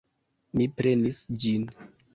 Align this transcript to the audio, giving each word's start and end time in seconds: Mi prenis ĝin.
Mi 0.61 0.67
prenis 0.79 1.21
ĝin. 1.45 1.73